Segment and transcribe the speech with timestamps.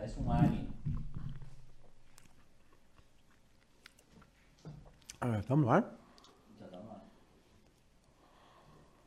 [0.00, 0.66] parece um alien.
[5.20, 5.94] Ah, tamo no ar?
[6.58, 7.04] Já tá no ar.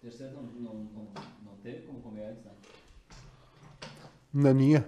[0.02, 1.08] Terceiro não, não, não,
[1.46, 2.52] não teve como comer antes, né?
[4.32, 4.88] Naninha.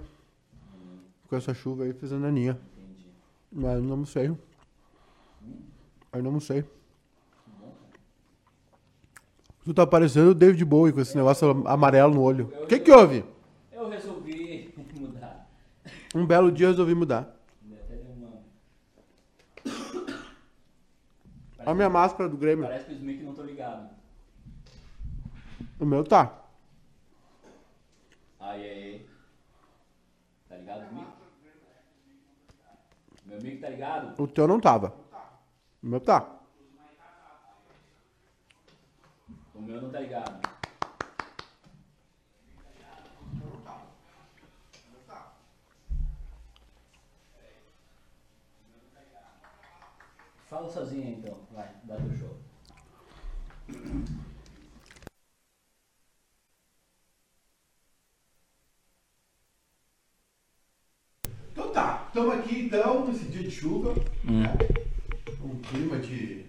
[1.28, 2.60] Com essa chuva aí, fiz a naninha.
[2.78, 3.10] Entendi.
[3.52, 4.38] Mas não sei.
[6.12, 6.64] Aí não sei.
[9.64, 12.54] Tu tá parecendo o David Bowie com esse negócio amarelo no olho.
[12.62, 13.26] O que que houve?
[13.72, 14.15] Eu resolvi.
[16.16, 17.36] Um belo dia eu resolvi mudar.
[17.62, 18.42] Uma.
[21.66, 22.66] A minha máscara do Grêmio.
[22.66, 23.90] Parece que os mic não tô ligado.
[25.78, 26.42] O meu tá.
[28.40, 29.10] Aí, aí.
[30.48, 31.08] Tá ligado mic?
[33.26, 34.24] Meu mic tá ligado?
[34.24, 34.96] O teu não tava.
[35.84, 36.40] O meu tá.
[39.54, 40.55] O meu não tá ligado.
[50.56, 52.38] Fala sozinho aí, então, vai, dá teu show.
[61.52, 64.46] Então tá, estamos aqui então, nesse dia de chuva, né?
[65.44, 66.46] Um clima de.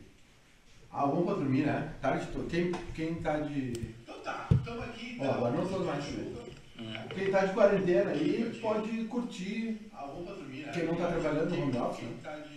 [0.89, 1.93] Ah, vamos pra dormir, né?
[2.01, 2.45] Tarde to...
[2.45, 3.73] quem, quem tá de.
[4.05, 5.31] Então tá, estamos aqui então.
[5.31, 6.47] Ó, agora não todos mais chuva.
[7.13, 9.91] Quem tá de quarentena aí pode curtir.
[9.93, 10.73] Ah, vamos pra dormir, né?
[10.73, 12.56] Quem não tá trabalhando no home office, né?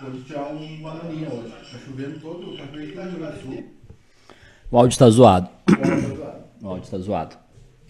[0.00, 1.50] Pode tirar uma naninha hoje.
[1.50, 3.64] Tá chovendo todo o café aqui no Rio Grande do Sul.
[4.70, 5.48] O áudio tá zoado.
[5.66, 6.40] Tá.
[6.62, 7.36] O áudio tá zoado.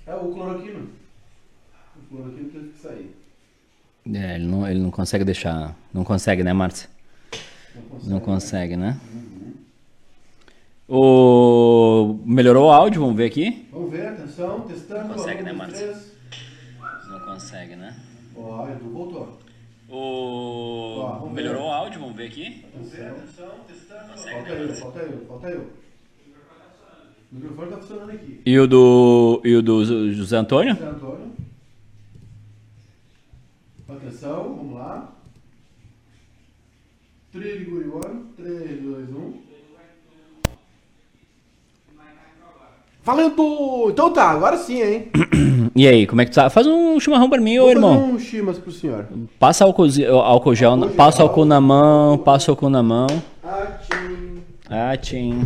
[0.06, 0.88] É o cloroquino.
[1.96, 3.16] O cloroquino teve que sair.
[4.12, 5.76] É, ele não, ele não consegue deixar.
[5.94, 6.88] Não consegue, né, Márcia?
[8.04, 8.98] Não consegue, né?
[10.88, 12.18] O...
[12.24, 13.68] Melhorou o áudio, vamos ver aqui?
[13.70, 15.14] Vamos ver, atenção, testando.
[15.14, 15.86] Consegue, né, dois, Márcio?
[15.86, 16.12] três.
[17.08, 17.96] Não consegue, né?
[18.34, 19.38] Ó, Edu voltou.
[19.90, 21.00] O...
[21.00, 22.64] Ó, Melhorou o áudio, vamos ver aqui?
[22.74, 24.16] Atenção, testando.
[24.16, 25.60] Falta eu, falta eu, falta eu.
[27.32, 28.40] O microfone tá funcionando aqui.
[28.46, 30.74] E o do, e o do José Antônio?
[30.74, 31.32] José Antônio.
[33.88, 35.12] Atenção, vamos lá.
[37.32, 39.42] Triguri one, 3, 2, 1.
[43.02, 43.90] Valendo!
[43.90, 45.10] Então tá, agora sim, hein?
[45.74, 46.50] E aí, como é que tu tá?
[46.50, 48.10] Faz um chimarrão pra mim, ô irmão.
[48.10, 49.06] um chimas pro senhor.
[49.38, 49.86] Passa álcool,
[50.24, 51.26] álcool gel, na- Álcool passa gel.
[51.28, 53.06] álcool na mão, passa álcool na mão.
[53.42, 54.40] Atim.
[54.68, 55.42] Ah, tchim.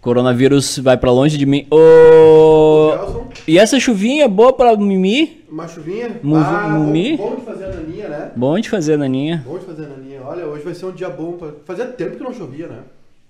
[0.00, 1.66] Coronavírus vai pra longe de mim.
[1.70, 2.90] Ô!
[2.96, 5.44] Gelson, E essa chuvinha é boa pra mimi?
[5.50, 6.18] uma chuvinha.
[6.22, 7.16] Mu- ah, bom, mumi?
[7.16, 8.30] bom de fazer a naninha, né?
[8.36, 9.42] Bom de fazer, Naninha.
[9.46, 10.22] Bom de fazer a naninha.
[10.24, 11.32] Olha, hoje vai ser um dia bom.
[11.32, 11.48] Pra...
[11.64, 12.78] Fazia tempo que não chovia, né?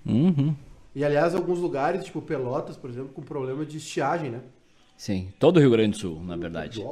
[0.07, 0.55] Uhum.
[0.95, 4.39] E aliás, alguns lugares, tipo Pelotas, por exemplo, com problema de estiagem, né?
[5.01, 6.85] Sim, todo o Rio Grande do Sul, na verdade.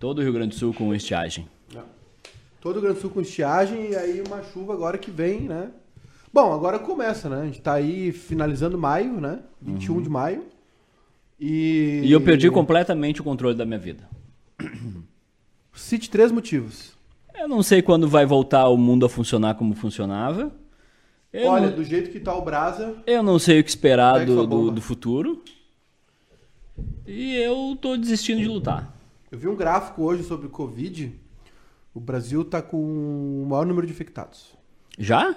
[0.00, 1.46] Todo o Rio Grande do Sul com estiagem.
[1.72, 1.80] É.
[2.60, 5.42] Todo o Rio Grande do Sul com estiagem e aí uma chuva agora que vem,
[5.42, 5.70] né?
[6.32, 7.42] Bom, agora começa, né?
[7.42, 9.38] A gente tá aí finalizando maio, né?
[9.62, 10.44] 21 de maio.
[11.38, 12.00] E...
[12.02, 14.08] E eu perdi completamente o controle da minha vida.
[15.72, 16.94] Cite três motivos.
[17.32, 20.50] Eu não sei quando vai voltar o mundo a funcionar como funcionava.
[21.32, 24.26] Eu, Olha, não, do jeito que tá o Brasa, eu não sei o que esperar
[24.26, 25.44] do, do, do futuro.
[27.06, 28.94] E eu tô desistindo de lutar.
[29.30, 31.12] eu vi um gráfico hoje sobre o Covid.
[31.94, 34.54] O Brasil tá com o maior número de infectados.
[34.98, 35.36] Já?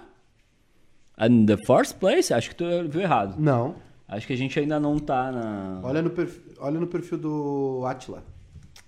[1.19, 2.33] In the first place?
[2.33, 3.39] Acho que tu viu errado.
[3.39, 3.75] Não.
[4.07, 5.79] Acho que a gente ainda não tá na.
[5.83, 8.23] Olha no perfil, olha no perfil do Atila.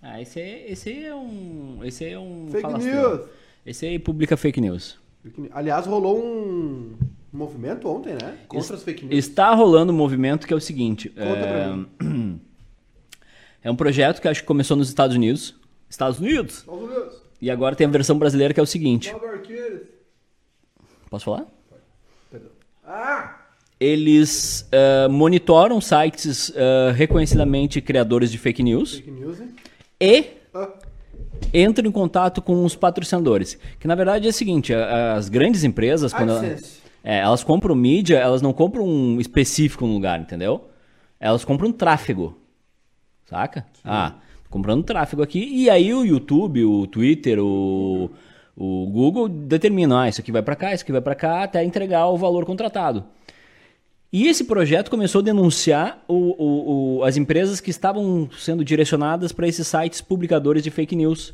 [0.02, 1.80] Ah, esse aí, esse aí é um.
[1.84, 2.48] Esse aí é um.
[2.50, 3.12] Fake falastrão.
[3.18, 3.30] news.
[3.66, 5.00] Esse aí publica fake news.
[5.52, 6.96] Aliás, rolou um
[7.32, 8.38] movimento ontem, né?
[8.48, 9.18] Contra as fake news.
[9.18, 11.10] Está rolando um movimento que é o seguinte.
[11.10, 11.66] Conta é...
[11.66, 12.42] pra mim.
[13.64, 15.56] é um projeto que acho que começou nos Estados Unidos.
[15.90, 16.60] Estados Unidos!
[16.60, 17.22] Estados Unidos.
[17.42, 19.14] E agora tem a versão brasileira que é o seguinte.
[21.10, 21.46] Posso falar?
[22.30, 22.52] Perdão.
[22.86, 23.38] Ah!
[23.80, 29.56] Eles eh, monitoram sites eh, reconhecidamente criadores de fake news Fake news, hein?
[30.00, 30.70] e Ah,
[31.52, 33.58] entram em contato com os patrocinadores.
[33.80, 36.81] Que na verdade é o seguinte, as grandes empresas, quando AdSense.
[37.04, 40.70] É, elas compram mídia, elas não compram um específico no lugar, entendeu?
[41.20, 42.38] Elas compram tráfego.
[43.26, 43.66] Saca?
[43.86, 44.16] Ah,
[44.50, 45.40] comprando tráfego aqui.
[45.52, 48.10] E aí o YouTube, o Twitter, o,
[48.56, 51.64] o Google determinam, ah, isso aqui vai pra cá, isso aqui vai pra cá, até
[51.64, 53.04] entregar o valor contratado.
[54.12, 59.32] E esse projeto começou a denunciar o- o- o- as empresas que estavam sendo direcionadas
[59.32, 61.34] para esses sites publicadores de fake news.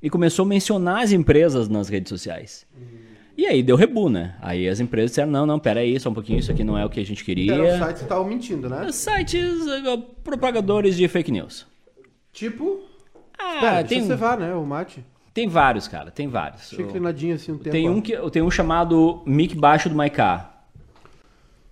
[0.00, 2.64] E começou a mencionar as empresas nas redes sociais.
[3.42, 4.36] E aí deu rebu, né?
[4.40, 6.84] Aí as empresas disseram, não, não, pera aí, só um pouquinho, isso aqui não é
[6.86, 7.52] o que a gente queria.
[7.52, 8.86] Eram sites que estavam mentindo, né?
[8.92, 11.66] Sites uh, propagadores de fake news.
[12.32, 12.82] Tipo.
[13.36, 14.54] Ah, Pera, tem, deixa eu cevar, né?
[14.54, 15.04] O mate.
[15.34, 16.68] tem vários, cara, tem vários.
[16.68, 17.70] Tinha inclinadinho assim um tempo.
[17.72, 20.52] Tem um, que, tem um chamado mic baixo do Maiká.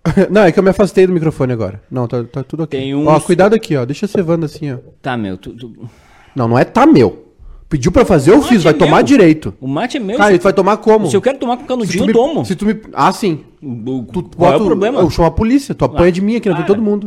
[0.28, 1.80] Não, é que eu me afastei do microfone agora.
[1.88, 2.80] Não, tá, tá tudo ok.
[2.80, 3.84] Tem uns- Ó, cuidado aqui, ó.
[3.84, 4.78] Deixa cevando assim, ó.
[5.00, 5.88] Tá, meu, tu- tu-
[6.34, 7.29] Não, não é tá meu.
[7.70, 8.62] Pediu pra fazer, eu fiz.
[8.64, 9.04] Vai é tomar meu.
[9.04, 9.54] direito.
[9.60, 10.18] o mate é meu.
[10.18, 11.06] Cara, tu vai tomar como?
[11.08, 12.44] se eu quero tomar com canudinho, me- eu tomo.
[12.44, 12.78] Se tu me...
[12.92, 13.44] Ah, sim.
[13.62, 15.00] O- Tu Qual é o problema?
[15.00, 15.72] Eu chamo a polícia.
[15.74, 16.10] Tu apanha Ah.
[16.10, 17.06] de mim aqui na frente de todo mundo.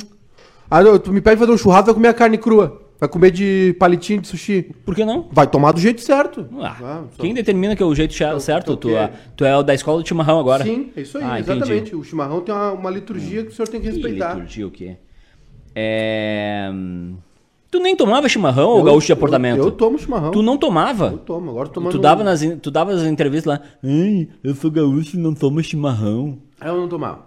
[0.71, 2.81] Ah, tu me pede fazer um churrasco, vai comer a carne crua.
[2.97, 4.71] Vai comer de palitinho de sushi.
[4.85, 5.27] Por que não?
[5.33, 6.47] Vai tomar do jeito certo.
[6.61, 8.63] Ah, Ah, só- quem determina que é o jeito cha- certo?
[8.71, 8.93] então o Tu, quê?
[8.95, 10.63] é- tu é o da escola de chimarrão agora.
[10.63, 11.57] Sim, é isso aí, Ah, entendi.
[11.59, 11.95] exatamente.
[11.97, 14.35] O chimarrão tem uma, uma liturgia que o senhor tem que respeitar.
[14.35, 14.95] liturgia o quê?
[15.75, 16.71] É...
[17.73, 19.57] Tu nem tomava chimarrão ou gaúcho de apartamento?
[19.57, 20.29] Eu, eu tomo chimarrão.
[20.29, 21.07] Tu não tomava?
[21.07, 21.91] Eu tomo, agora tomando.
[21.93, 25.59] Tu dava, nas, tu dava as entrevistas lá, Ai, eu sou gaúcho e não tomo
[25.63, 26.37] chimarrão.
[26.63, 27.25] Eu não tomava.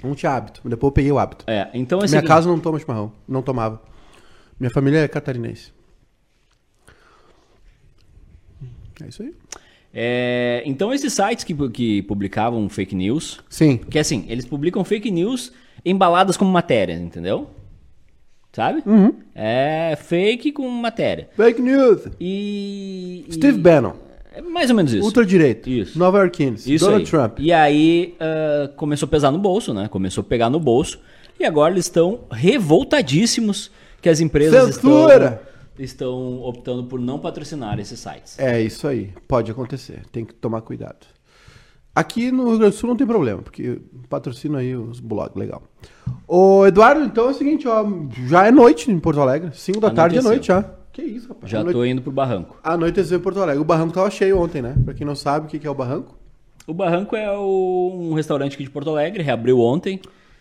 [0.00, 0.60] Não tinha hábito.
[0.62, 1.44] Depois eu peguei o hábito.
[1.48, 3.12] É, então é Minha seguinte, casa não toma chimarrão.
[3.26, 3.82] Não tomava.
[4.60, 5.72] Minha família é catarinense.
[9.02, 9.34] É isso aí.
[9.92, 13.76] é, então esses sites que, que publicavam fake news, Sim.
[13.76, 15.52] que assim, eles publicam fake news
[15.84, 17.50] embaladas como matéria, entendeu?
[18.52, 18.82] Sabe?
[18.86, 19.14] Uhum.
[19.34, 21.28] É fake com matéria.
[21.36, 22.06] Fake news.
[22.18, 23.24] E...
[23.28, 23.92] e- Steve Bannon.
[24.32, 25.04] É mais ou menos isso.
[25.04, 25.68] Ultradireita.
[25.68, 25.98] Isso.
[25.98, 26.66] Nova Yorkines.
[26.66, 27.10] Isso Donald aí.
[27.10, 27.38] Trump.
[27.40, 29.88] E aí ah, começou a pesar no bolso, né?
[29.88, 31.00] Começou a pegar no bolso.
[31.40, 35.42] E agora eles estão revoltadíssimos que as empresas estão, Censura!
[35.78, 38.38] estão optando por não patrocinar esses sites.
[38.38, 39.12] É isso aí.
[39.26, 40.02] Pode acontecer.
[40.10, 41.06] Tem que tomar cuidado.
[41.94, 45.62] Aqui no Rio Grande do Sul não tem problema, porque patrocino aí os blogs, legal.
[46.26, 47.84] Ô, Eduardo, então é o seguinte, ó,
[48.26, 50.62] já é noite em Porto Alegre, 5 da tarde é noite já.
[50.92, 51.50] Que isso, rapaz.
[51.50, 52.56] Já Anoite- tô indo pro barranco.
[52.62, 53.60] Anoiteceu em Porto Alegre.
[53.62, 54.74] O barranco tava cheio ontem, né?
[54.84, 56.16] Pra quem não sabe o que que é o barranco,
[56.66, 60.00] O barranco é o- um restaurante aqui de Porto Alegre, reabriu ontem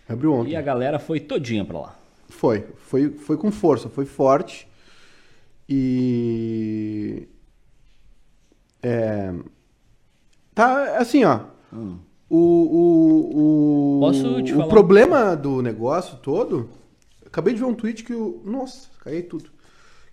[0.09, 0.51] abriu ontem.
[0.51, 1.95] e a galera foi todinha pra lá.
[2.27, 4.67] Foi, foi, foi com força, foi forte.
[5.69, 7.27] E.
[8.83, 9.33] É.
[10.53, 11.41] Tá assim, ó.
[12.29, 16.69] O, o, o, o problema do negócio todo.
[17.25, 18.41] Acabei de ver um tweet que o.
[18.45, 19.49] Nossa, caí tudo.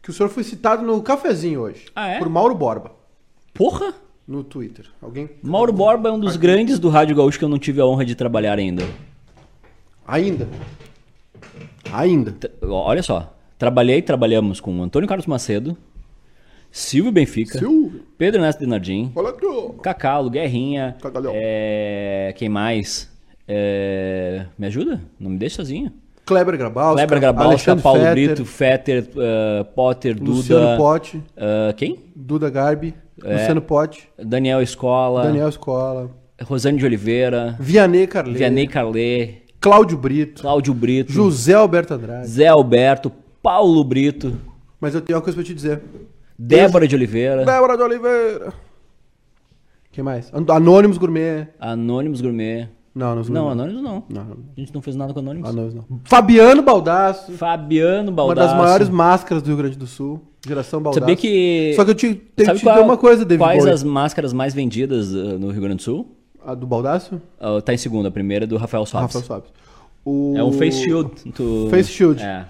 [0.03, 1.87] Que o senhor foi citado no cafezinho hoje.
[1.95, 2.19] Ah, é?
[2.19, 2.93] Por Mauro Borba.
[3.53, 3.95] Porra!
[4.27, 4.87] No Twitter.
[5.03, 5.29] Alguém.
[5.43, 8.05] Mauro Borba é um dos grandes do Rádio Gaúcho que eu não tive a honra
[8.05, 8.83] de trabalhar ainda.
[10.07, 10.49] Ainda.
[11.93, 12.33] Ainda.
[12.33, 15.77] T- Olha só, trabalhei, trabalhamos com Antônio Carlos Macedo,
[16.71, 17.94] Silvio Benfica, Silvio.
[18.17, 19.69] Pedro Ernesto aqui, ó.
[19.83, 21.33] Cacalo, Guerrinha, Cacalhau.
[21.35, 23.11] é, quem mais?
[23.47, 25.01] É, me ajuda?
[25.19, 25.93] Não me deixa sozinho.
[26.25, 26.95] Kleber Grabowska.
[26.95, 30.77] Kleber Grabalska, Alexandre Paulo Fetter, Brito, Fetter, eh, Potter, Luciano Duda.
[30.77, 31.23] Pote.
[31.37, 31.99] ah, quem?
[32.17, 32.95] Duda Garbi.
[33.23, 33.35] É.
[33.35, 34.09] Luciano Pote.
[34.19, 36.11] Daniel Escola, Daniel Escola.
[36.43, 38.39] Rosane de Oliveira, Vianney Carlet.
[38.39, 40.43] Vianney Carlê, Cláudio Brito.
[40.43, 42.27] Cláudio Brito, José Alberto Andrade.
[42.27, 43.13] Zé Alberto,
[43.43, 44.37] Paulo Brito,
[44.81, 45.81] Mas eu tenho uma coisa pra te dizer.
[46.47, 48.53] Débora de Oliveira, Débora de Oliveira.
[49.93, 50.33] Quem mais?
[50.33, 51.49] An- Anônimos Gourmet.
[51.59, 52.69] Anônimos Gourmet.
[52.95, 53.49] Não, Anônimos Não.
[53.49, 54.05] Anônimos não.
[54.57, 55.49] A gente não fez nada com Anônimos.
[55.51, 56.01] Anônimos não.
[56.05, 57.33] Fabiano Baldasso.
[57.33, 58.49] Fabiano Uma Baldasso.
[58.49, 60.21] das maiores máscaras do Rio Grande do Sul.
[60.47, 61.01] Geração Baldasso.
[61.01, 61.73] Sabia que...
[61.75, 63.75] Só que eu te, que Sabe te qual- dizer uma coisa, David Quais Bowie.
[63.75, 66.17] as máscaras mais vendidas uh, no Rio Grande do Sul?
[66.45, 67.21] A do Baldasso?
[67.41, 69.15] Uh, tá em segunda, a primeira é do Rafael Sobes.
[69.15, 69.51] Rafael Sobes.
[70.05, 70.35] O...
[70.37, 71.11] É um face shield.
[71.33, 71.69] Tu...
[71.71, 72.23] Face shield.
[72.23, 72.45] É.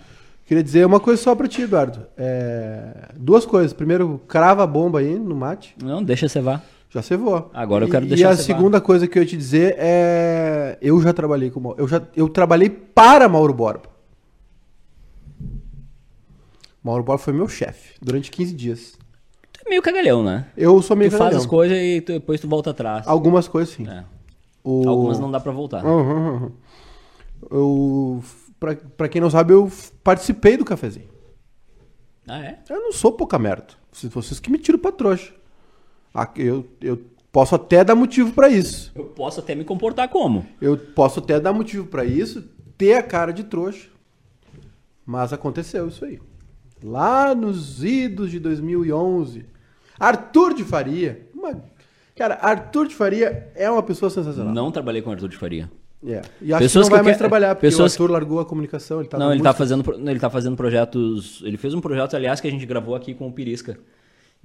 [0.46, 2.06] Queria dizer uma coisa só pra ti, Eduardo.
[2.16, 3.72] É, Duas coisas.
[3.72, 5.74] Primeiro, crava a bomba aí no mate.
[5.82, 6.62] Não, deixa cevar.
[6.90, 7.50] Já cevou.
[7.54, 8.56] Agora eu E- quero E deixar a cevar.
[8.58, 10.78] segunda coisa que eu ia te dizer é.
[10.82, 11.80] Eu já trabalhei com Mauro.
[11.80, 13.88] Eu, já, eu trabalhei para Mauro Borba.
[16.82, 18.92] Mauro Borba foi meu chefe durante 15 dias.
[19.52, 20.46] Tu é meio cagalhão, né?
[20.56, 21.40] Eu sou meio tu faz cagalhão.
[21.40, 23.06] as coisas e tu- depois tu volta atrás.
[23.08, 23.88] Algumas coisas sim.
[23.88, 24.04] É.
[24.62, 25.84] O- Algumas não dá pra voltar.
[25.84, 26.50] Uhum, uhum.
[27.50, 28.22] Eu.
[28.64, 29.70] Pra, pra quem não sabe, eu
[30.02, 31.08] participei do cafezinho.
[32.26, 32.58] Ah, é?
[32.70, 33.66] Eu não sou pouca merda.
[33.92, 35.34] Se vocês que me tiram pra trouxa.
[36.14, 36.96] Ah, Eu, eu
[37.30, 38.90] posso até dar motivo pra isso.
[38.94, 40.46] Eu posso até me comportar como?
[40.60, 42.42] Eu posso até dar motivo pra isso,
[42.78, 43.88] ter a cara de trouxa.
[45.04, 46.18] Mas aconteceu isso aí.
[46.82, 49.44] Lá nos idos de 2011,
[50.00, 51.28] Arthur de Faria.
[51.34, 51.62] uma-
[52.16, 54.54] Cara, Arthur de Faria é uma pessoa sensacional.
[54.54, 55.70] Não trabalhei com o Arthur de Faria.
[56.06, 56.22] É.
[56.42, 58.10] E acho Pessoas que não vai que eu mais que- trabalhar, porque pessoas o Arthur
[58.12, 59.00] largou a comunicação.
[59.00, 59.58] Ele tá não, ele tá, música.
[59.58, 61.42] fazendo, ele tá fazendo projetos.
[61.44, 63.78] Ele fez um projeto, aliás, que a gente gravou aqui com o Pirisca.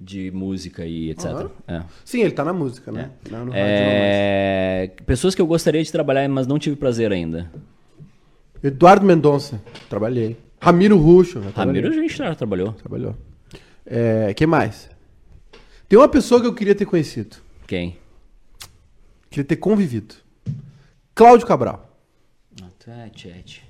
[0.01, 1.25] De música e etc.
[1.25, 1.51] Aham.
[1.67, 1.81] É.
[2.05, 3.11] Sim, ele tá na música, né?
[3.29, 3.65] Não, rádio não mais.
[3.67, 7.51] É, Pessoas que eu gostaria de trabalhar, mas não tive prazer ainda.
[8.63, 10.37] Eduardo Mendonça, trabalhei.
[10.61, 11.41] Ramiro Ruxo.
[11.53, 12.71] Ramiro a gente já trabalhou.
[12.73, 13.13] Trabalhou.
[13.85, 14.89] É, quem mais?
[15.89, 17.35] Tem uma pessoa que eu queria ter conhecido.
[17.67, 17.97] Quem?
[19.29, 20.15] Queria ter convivido.
[21.19, 21.85] Cláudio Cabral.
[22.63, 23.61] Ah, tu é chat.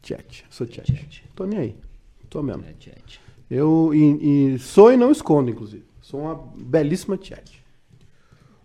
[0.00, 0.44] Chat.
[0.48, 0.86] Sou chat.
[0.86, 1.24] Chat.
[1.34, 1.76] Tô nem aí.
[2.30, 2.62] Tô mesmo.
[2.62, 3.20] É chat.
[3.50, 5.84] Eu e, e sou e não escondo, inclusive.
[6.00, 7.60] Sou uma belíssima chat.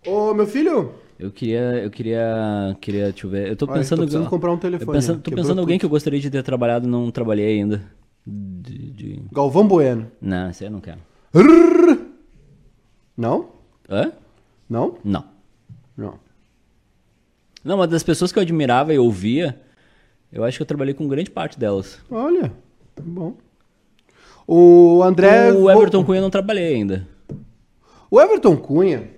[0.06, 0.94] Ô, meu filho.
[1.18, 3.48] Eu queria, eu queria, queria, deixa eu ver.
[3.50, 4.92] Eu tô Olha, pensando, tô precisando comprar um telefone.
[4.92, 5.22] pensando, né?
[5.24, 5.80] tô Quebrou pensando em alguém tudo.
[5.80, 7.82] que eu gostaria de ter trabalhado e não trabalhei ainda.
[8.28, 10.12] De, de- Galvão Bueno.
[10.22, 11.00] Não, esse eu não quero.
[13.18, 13.50] Não?
[13.90, 14.12] Hã?
[14.70, 15.00] Não?
[15.04, 15.26] Não.
[15.98, 16.29] Não.
[17.64, 19.60] Não, uma das pessoas que eu admirava e ouvia,
[20.32, 22.00] eu acho que eu trabalhei com grande parte delas.
[22.10, 22.52] Olha,
[22.96, 23.34] tá bom.
[24.48, 25.52] O André.
[25.54, 27.08] o Everton Cunha não trabalhei ainda.
[28.10, 29.10] O Everton Cunha,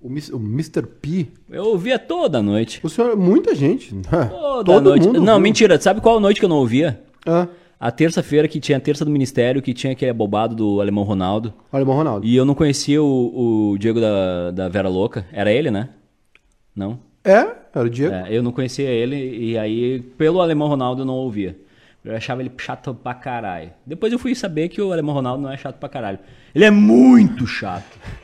[0.00, 0.82] o, o Mr.
[1.00, 2.80] P, Eu ouvia toda noite.
[2.82, 3.94] o senhor, muita gente.
[4.02, 5.06] Toda Todo noite.
[5.06, 5.20] mundo.
[5.20, 5.42] não, viu.
[5.42, 5.80] mentira.
[5.80, 7.00] Sabe qual noite que eu não ouvia?
[7.24, 7.46] Ah,
[7.78, 11.54] A terça-feira que tinha a terça do Ministério, que tinha aquele abobado do Alemão Ronaldo.
[11.72, 12.26] o Ronaldo.
[12.26, 15.24] E eu não conhecia o, o Diego da, da Vera Louca.
[15.32, 15.90] Era ele, né?
[16.74, 16.98] Não?
[17.22, 18.14] É, era o Diego.
[18.14, 21.56] É, eu não conhecia ele e aí, pelo Alemão Ronaldo, eu não ouvia.
[22.04, 23.70] Eu achava ele chato pra caralho.
[23.84, 26.18] Depois eu fui saber que o Alemão Ronaldo não é chato pra caralho.
[26.54, 27.98] Ele é muito chato.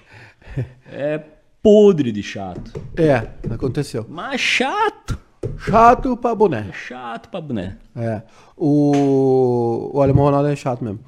[0.90, 1.20] É
[1.62, 2.80] podre de chato.
[2.96, 4.06] É, aconteceu.
[4.08, 5.18] Mas chato.
[5.58, 6.66] Chato pra boné.
[6.72, 7.76] Chato pra boné.
[7.94, 8.22] É.
[8.56, 11.00] O, o Alemão Ronaldo é chato mesmo.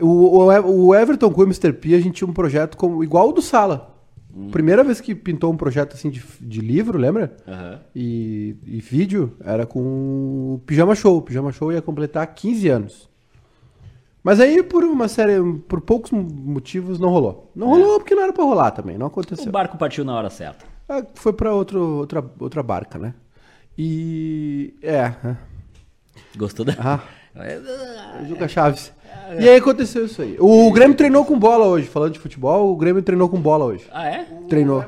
[0.00, 1.72] O, o, o Everton com o Mr.
[1.72, 3.93] P, a gente tinha um projeto como, igual o do Sala.
[4.50, 7.36] Primeira vez que pintou um projeto assim de, de livro, lembra?
[7.46, 7.80] Aham.
[7.94, 11.18] E, e vídeo, era com o Pijama Show.
[11.18, 13.08] O Pijama Show ia completar 15 anos.
[14.22, 15.34] Mas aí, por uma série,
[15.68, 17.52] por poucos motivos, não rolou.
[17.54, 19.52] Não rolou porque não era pra rolar também, não O aconteceu.
[19.52, 20.64] barco partiu na hora certa.
[20.88, 23.14] Ah, Foi pra outro, outra, outra barca, né?
[23.78, 24.74] E.
[24.82, 25.12] É.
[25.24, 25.36] é.
[26.36, 26.74] Gostou da.
[26.78, 27.00] Ah,
[28.28, 28.92] Juca Chaves.
[29.40, 30.36] E aí aconteceu isso aí.
[30.38, 31.86] O Grêmio treinou com bola hoje.
[31.88, 33.84] Falando de futebol, o Grêmio treinou com bola hoje.
[33.92, 34.26] Ah, é?
[34.48, 34.84] Treinou.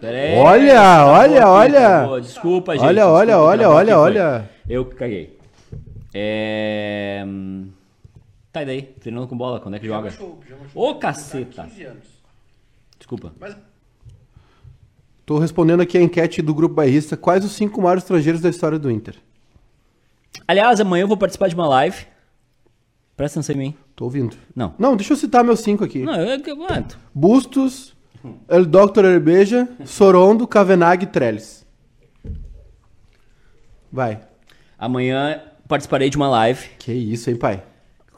[0.00, 0.34] Pera aí.
[0.36, 1.80] Olha, Travou olha, aqui, olha.
[1.80, 2.20] travou.
[2.20, 2.84] Desculpa, gente.
[2.84, 4.48] Olha, olha, desculpa, olha, olha, aqui, olha.
[4.66, 4.76] foi.
[4.76, 5.38] Eu que caguei.
[6.14, 7.24] É...
[7.26, 7.68] hum,
[8.52, 8.82] Tá, e daí?
[8.82, 10.12] Treinando com bola, quando é que joga?
[10.74, 11.68] Ô, caceta.
[12.98, 13.32] Desculpa.
[15.24, 17.16] Tô respondendo aqui a enquete do Grupo Bairrista.
[17.16, 19.14] Quais os cinco maiores estrangeiros da história do Inter?
[20.48, 22.06] Aliás, amanhã eu vou participar de uma live.
[23.20, 23.74] Presta atenção em mim.
[23.94, 24.34] Tô ouvindo.
[24.56, 24.74] Não.
[24.78, 25.98] Não, deixa eu citar meus cinco aqui.
[25.98, 26.98] Não, eu eu aguento.
[27.14, 27.94] Bustos,
[28.48, 29.04] El Dr.
[29.04, 31.66] Herbeja, Sorondo, Kavenag e Trellis.
[33.92, 34.22] Vai.
[34.78, 37.62] Amanhã participarei de uma live Que isso, hein, pai?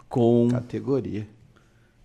[0.09, 1.27] com Categoria.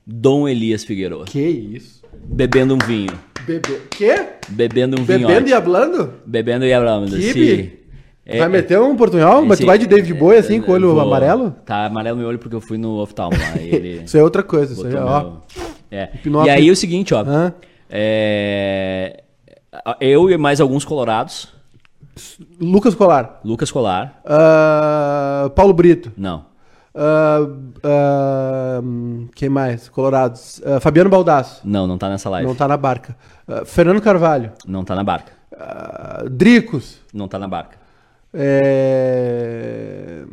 [0.04, 1.26] Dom Elias Figueiredo.
[1.26, 2.02] Que isso.
[2.12, 3.14] Bebendo um vinho.
[3.46, 3.80] Bebe...
[3.92, 4.26] Quê?
[4.50, 5.28] Bebendo um vinho.
[5.28, 6.14] Bebendo e hablando?
[6.26, 7.16] Bebendo e hablando.
[7.16, 7.32] Kibe?
[7.32, 7.72] sim.
[8.30, 9.46] É- Vai meter um portunhol?
[9.46, 11.00] Mas tu vai de David Bowie assim, com o olho Vou.
[11.02, 11.52] amarelo?
[11.66, 13.56] Tá amarelo meu olho porque eu fui no oftalmo lá.
[13.62, 14.74] ele Isso é outra coisa.
[14.74, 15.22] Isso aí, botou ó.
[15.22, 15.42] meu-
[15.90, 16.10] É.
[16.46, 17.24] E aí o seguinte, ó.
[17.90, 19.24] É...
[20.02, 21.54] Eu e mais alguns colorados.
[22.60, 23.40] Lucas Colar.
[23.46, 24.20] Lucas Colar.
[24.26, 26.12] Ah, Paulo Brito.
[26.18, 26.46] Não.
[26.96, 29.88] Ah, hum, quem mais?
[29.88, 30.62] Colorados.
[30.82, 31.62] Fabiano Baldasso.
[31.64, 32.48] Não, não tá nessa live.
[32.48, 33.16] Não tá na barca.
[33.66, 34.52] Fernando Carvalho.
[34.68, 35.32] Não tá na barca.
[36.30, 37.00] Dricos.
[37.14, 37.77] Não tá na barca.
[38.40, 40.24] É...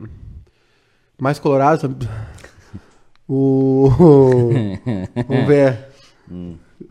[1.18, 1.82] Mais colorados.
[3.28, 3.88] O.
[5.28, 5.78] Vamos ver.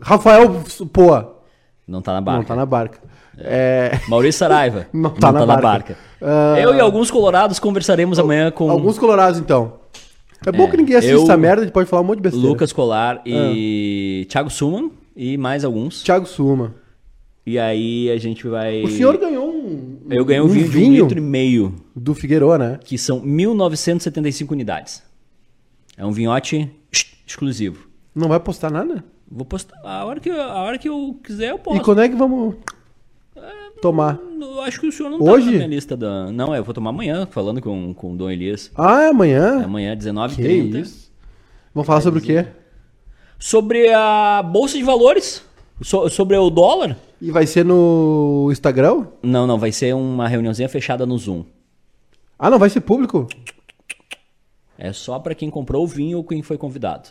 [0.00, 1.38] Rafael Poa.
[1.86, 2.38] Não tá na barca.
[2.40, 2.98] Não tá na barca.
[3.38, 3.98] É...
[4.08, 4.86] Maurício Saraiva.
[4.94, 5.96] Não tá na barca.
[6.20, 9.74] Ah, Eu e alguns colorados conversaremos amanhã com Alguns colorados, então.
[10.46, 12.16] É bom É, que ninguém assiste eu- essa merda, a gente pode falar um monte
[12.18, 12.46] de besteira.
[12.48, 13.22] Lucas Colar Ah.
[13.26, 16.02] e Thiago Suman e mais alguns.
[16.02, 16.74] Thiago Suma.
[17.46, 18.82] E aí a gente vai.
[18.82, 19.43] O senhor ganhou.
[20.10, 22.78] Eu ganhei um, um vinho, de um litro e meio, do Figueroa, né?
[22.84, 25.02] que são 1.975 unidades.
[25.96, 27.86] É um vinhote ex- exclusivo.
[28.14, 29.04] Não vai postar nada?
[29.30, 29.76] Vou postar.
[29.82, 31.80] A hora que, eu- a hora que eu quiser, eu posto.
[31.80, 32.56] E quando é que vamos
[33.80, 34.18] tomar?
[34.40, 35.46] Eu acho que o senhor não Hoje?
[35.46, 36.30] tá na minha lista da.
[36.30, 38.70] Não, eu vou tomar amanhã, falando com, com o Dom Elias.
[38.76, 39.62] Ah, é amanhã?
[39.64, 40.80] Amanhã, Que 19h30.
[40.80, 41.12] isso?
[41.74, 42.46] Vamos falar sobre o quê?
[43.38, 45.42] Sobre a Bolsa de Valores.
[45.82, 46.96] So- sobre o dólar.
[47.24, 49.06] E vai ser no Instagram?
[49.22, 51.42] Não, não, vai ser uma reuniãozinha fechada no Zoom.
[52.38, 53.26] Ah, não, vai ser público?
[54.76, 57.08] É só pra quem comprou o vinho ou quem foi convidado.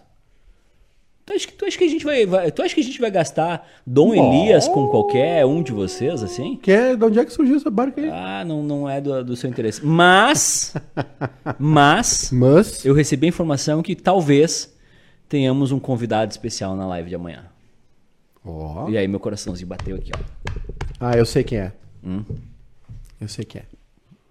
[1.25, 3.01] Tu acha que, tu acha que a gente vai, vai- tu acha que a gente
[3.01, 6.57] vai gastar Dom Elias com qualquer um de vocês, assim?
[6.57, 8.09] Que é, de onde é que surgiu essa barca aí?
[8.11, 9.83] Ah, não, não é do, do seu interesse.
[9.83, 10.75] Mas,
[11.57, 14.77] mas, Mas, eu recebi a informação que talvez
[15.27, 17.45] tenhamos um convidado especial na live de amanhã.
[18.45, 18.89] Ó.
[18.89, 20.19] E aí meu coraçãozinho bateu aqui, ó.
[20.99, 21.73] Ah, eu sei quem é.
[22.03, 22.23] Hum?
[23.19, 23.65] Eu sei quem é.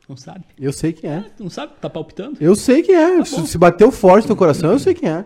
[0.09, 0.45] Não sabe?
[0.59, 1.21] Eu sei quem é.
[1.37, 1.73] Tu não sabe?
[1.81, 2.37] Tá palpitando?
[2.41, 3.25] Eu sei quem é.
[3.25, 5.25] se, se bateu forte no coração, eu sei quem é.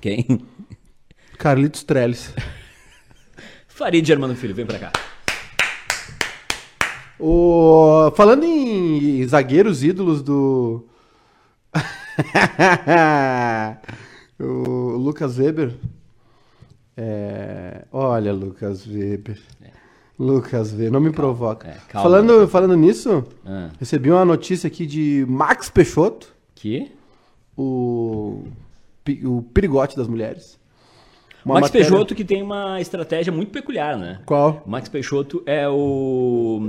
[0.00, 0.46] Quem?
[1.38, 2.32] Carlitos Trellis.
[3.66, 4.92] Farid Germano Filho, vem pra cá.
[7.18, 8.12] O...
[8.16, 10.86] Falando em zagueiros ídolos do.
[14.38, 15.74] o Lucas Weber.
[17.00, 17.84] É...
[17.92, 19.38] Olha, Lucas Weber.
[20.18, 21.68] Lucas Weber, não me provoca.
[21.68, 22.02] é, calma.
[22.10, 26.90] falando, falando nisso, Ah, recebi uma notícia aqui de Max Peixoto, que?
[27.56, 28.42] o,
[29.24, 30.58] o perigote das mulheres.
[31.44, 34.20] Uma Max matéria- Peixoto que tem uma estratégia muito peculiar, né?
[34.26, 34.60] Qual?
[34.66, 36.60] Max Peixoto é o.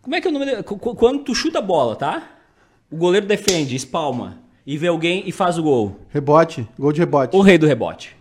[0.00, 0.62] Como é que é o nome dele?
[0.62, 2.30] Qu- qu- Quando tu chuta a bola, tá?
[2.90, 5.96] O goleiro defende, espalma, e vê alguém e faz o gol.
[6.10, 7.36] Rebote, gol de rebote.
[7.36, 8.15] O rei do rebote.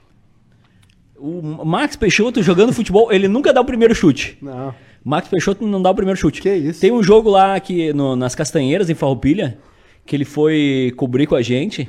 [1.17, 4.37] O Max Peixoto jogando futebol, ele nunca dá o primeiro chute.
[4.41, 4.73] Não.
[5.03, 6.41] Max Peixoto não dá o primeiro chute.
[6.41, 6.81] Que isso?
[6.81, 9.57] Tem um jogo lá que, no- nas Castanheiras, em Farroupilha,
[10.05, 11.87] que ele foi cobrir com a gente.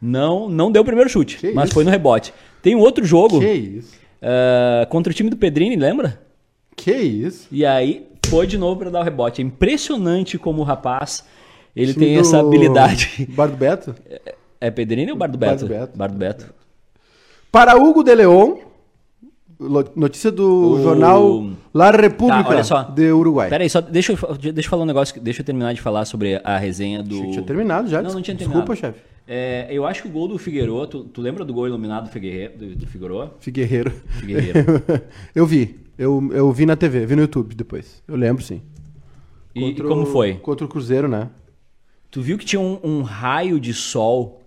[0.00, 1.74] Não, não deu o primeiro chute, Que mas isso?
[1.74, 2.32] foi no rebote.
[2.62, 3.94] Tem um outro jogo Que isso?
[4.20, 6.20] ah, contra o time do Pedrini, lembra?
[6.76, 7.48] Que isso?
[7.50, 9.40] E aí foi de novo para dar o rebote.
[9.40, 11.24] É impressionante como o rapaz
[11.74, 13.26] ele tem essa habilidade.
[13.30, 13.94] Bar do Beto?
[14.60, 15.64] É Pedrini ou Bar do Bar Beto?
[15.64, 15.96] do Beto.
[15.98, 16.54] Bar do Beto.
[17.54, 18.56] Para Hugo de Leon,
[19.94, 23.48] notícia do O- jornal La República Tá, de Uruguai.
[23.48, 26.04] Pera aí, só deixa eu, deixa eu falar um negócio, deixa eu terminar de falar
[26.04, 27.30] sobre a resenha do...
[27.30, 28.02] Tinha terminado já.
[28.02, 28.96] Não, não tinha Desculpa, terminado.
[28.98, 29.14] chefe.
[29.28, 32.10] É, eu acho que o gol do Figueiredo, tu, tu lembra do gol iluminado do
[32.10, 32.58] Figueiredo?
[32.66, 33.30] Do, do Figueiredo?
[33.38, 33.92] Figueiredo.
[34.18, 34.82] Figueiredo.
[35.32, 35.78] eu vi.
[35.96, 38.02] Eu, eu vi na TV, vi no YouTube depois.
[38.08, 38.60] Eu lembro, sim.
[39.54, 40.34] E Contra como o- foi?
[40.34, 41.30] Contra o Cruzeiro, né?
[42.10, 44.40] Tu viu que tinha um, um raio de sol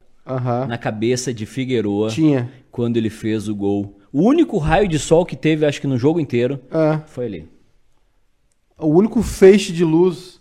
[0.68, 2.52] na cabeça de Figueiredo Tinha.
[2.78, 3.98] Quando ele fez o gol.
[4.14, 7.50] O único raio de sol que teve, acho que no jogo inteiro, Ah, foi ali.
[8.78, 10.40] o único feixe de luz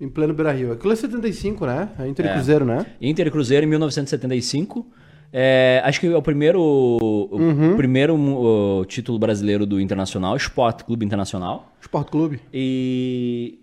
[0.00, 0.72] em pleno Beira-Rio.
[0.72, 1.88] Aquilo é 75, né?
[2.00, 2.32] É Inter e É.
[2.32, 2.84] Cruzeiro, né?
[3.00, 4.84] Inter e Cruzeiro em 1975.
[5.32, 7.76] É, acho que é o primeiro, o Uhum.
[7.76, 11.72] primeiro uh, título brasileiro do Internacional, Sport Clube Internacional.
[11.80, 12.40] Sport Clube.
[12.52, 13.60] E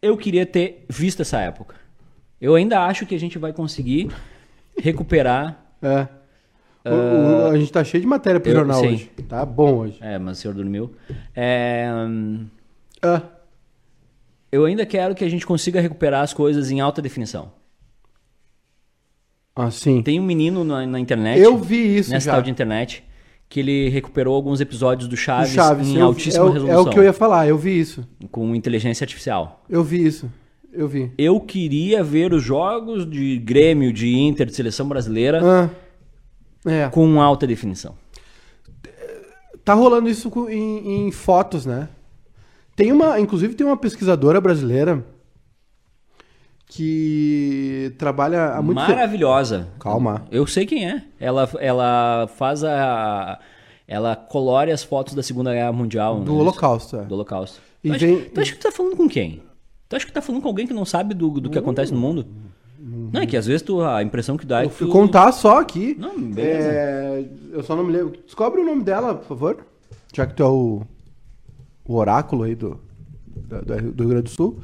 [0.00, 1.74] eu queria ter visto essa época.
[2.40, 4.08] Eu ainda acho que a gente vai conseguir
[4.78, 5.64] recuperar.
[5.82, 6.06] É.
[6.94, 8.88] O- a gente tá cheio de matéria pro eu- jornal sim.
[8.88, 9.10] hoje.
[9.28, 9.98] Tá bom hoje.
[10.00, 10.92] É, mas o senhor dormiu.
[11.34, 11.88] É,
[13.02, 13.22] Ah,
[14.52, 17.50] eu ainda quero que a gente consiga recuperar as coisas em alta definição.
[19.54, 20.02] ah, sim.
[20.02, 21.40] Tem um menino na, na internet.
[21.40, 22.32] Eu vi isso nessa já.
[22.32, 23.02] tal de internet
[23.48, 25.88] que ele recuperou alguns episódios do Chaves, Do Chaves.
[25.88, 26.78] em eu- altíssima é, o- resolução.
[26.78, 28.06] É o que eu ia falar, eu vi isso.
[28.30, 29.64] Com inteligência artificial.
[29.70, 30.30] Eu vi isso.
[30.72, 31.10] Eu vi.
[31.16, 35.70] Eu queria ver os jogos de Grêmio, de Inter, de seleção brasileira Ah,
[36.66, 36.88] é.
[36.88, 37.94] com alta definição.
[39.64, 41.88] Tá rolando isso em, em fotos, né?
[42.76, 45.04] Tem uma, inclusive tem uma pesquisadora brasileira
[46.66, 48.92] que trabalha há muito tempo.
[48.92, 49.68] Maravilhosa.
[49.78, 50.26] Calma.
[50.30, 51.02] Eu sei quem é.
[51.18, 53.38] Ela, ela faz a.
[53.88, 56.20] Ela colore as fotos da Segunda Guerra Mundial.
[56.20, 56.38] Do né?
[56.40, 57.04] Holocausto, é.
[57.04, 57.60] Do Holocausto.
[57.84, 59.42] E tu, acha, vem- tu acha que tu tá falando com quem?
[59.88, 61.92] Tu acha que tu tá falando com alguém que não sabe do, do que acontece
[61.94, 62.26] no mundo?
[62.78, 64.92] Não, é que às vezes tu, a impressão que dá é Eu que fui tu...
[64.92, 65.96] contar só aqui.
[65.98, 66.68] Não, beleza.
[66.68, 68.18] É, eu só não me lembro.
[68.24, 69.58] Descobre o nome dela, por favor.
[70.14, 70.82] Já que tu é o,
[71.84, 72.80] o oráculo aí do,
[73.26, 74.58] do, do Rio Grande do Sul.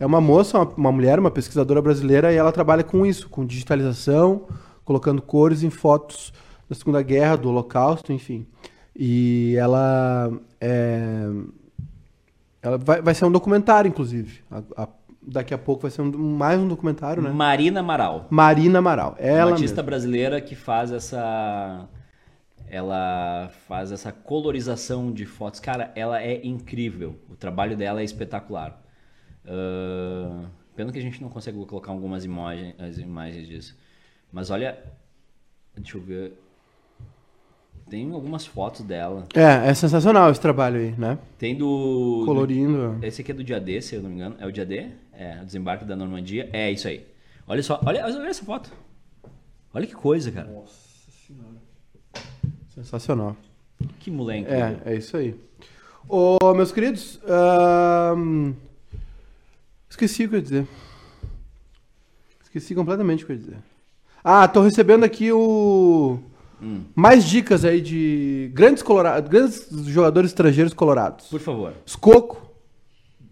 [0.00, 3.44] É uma moça, uma, uma mulher, uma pesquisadora brasileira, e ela trabalha com isso, com
[3.44, 4.46] digitalização,
[4.84, 6.32] colocando cores em fotos
[6.68, 8.46] da Segunda Guerra, do Holocausto, enfim.
[8.94, 11.28] E ela é,
[12.62, 14.40] ela vai, vai ser um documentário, inclusive.
[14.50, 14.88] A- a-
[15.30, 17.30] daqui a pouco vai ser um- mais um documentário, né?
[17.30, 18.26] Marina Amaral.
[18.30, 19.14] Marina Amaral.
[19.18, 19.82] Ela uma artista mesma.
[19.82, 21.88] brasileira que faz essa
[22.70, 25.58] ela faz essa colorização de fotos.
[25.58, 27.18] Cara, ela é incrível.
[27.30, 28.78] O trabalho dela é espetacular.
[29.46, 30.44] Ah,
[30.76, 33.76] pena que a gente não consegue colocar algumas imagens, as imagens disso.
[34.30, 34.78] Mas olha,
[35.74, 36.38] deixa eu ver.
[37.88, 39.26] Tem algumas fotos dela.
[39.34, 41.18] É, é sensacional esse trabalho aí, né?
[41.38, 42.98] Tem do Colorindo.
[43.02, 44.36] esse aqui é do dia D, se eu não me engano.
[44.38, 44.88] É o dia D?
[45.12, 46.50] É, o desembarque da Normandia.
[46.52, 47.06] É isso aí.
[47.46, 48.70] Olha só, olha, olha essa foto.
[49.72, 50.50] Olha que coisa, cara.
[52.74, 53.34] Sensacional.
[53.98, 54.50] Que moleque.
[54.50, 55.34] É, é isso aí.
[56.06, 57.18] Ô, meus queridos,
[59.88, 60.68] esqueci o que eu ia dizer.
[62.42, 63.58] Esqueci completamente o que eu ia dizer.
[64.22, 66.18] Ah, tô recebendo aqui o
[66.60, 66.82] Hum.
[66.94, 71.26] mais dicas aí de grandes colorados, grandes jogadores estrangeiros colorados.
[71.26, 71.72] Por favor.
[71.86, 72.48] Escoco,